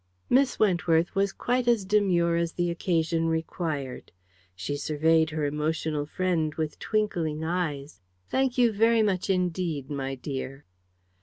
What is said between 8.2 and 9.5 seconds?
"Thank you very much